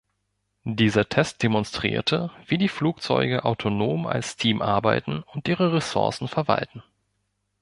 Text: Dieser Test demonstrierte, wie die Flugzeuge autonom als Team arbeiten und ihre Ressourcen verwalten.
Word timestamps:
Dieser 0.65 1.09
Test 1.09 1.43
demonstrierte, 1.43 2.31
wie 2.47 2.57
die 2.57 2.69
Flugzeuge 2.69 3.45
autonom 3.45 4.07
als 4.07 4.35
Team 4.35 4.63
arbeiten 4.63 5.21
und 5.31 5.47
ihre 5.47 5.73
Ressourcen 5.73 6.27
verwalten. 6.27 6.81